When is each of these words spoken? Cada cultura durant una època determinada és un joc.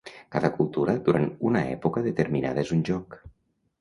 Cada 0.35 0.49
cultura 0.55 0.95
durant 1.09 1.29
una 1.49 1.63
època 1.75 2.05
determinada 2.07 2.67
és 2.67 2.73
un 2.79 2.85
joc. 2.91 3.19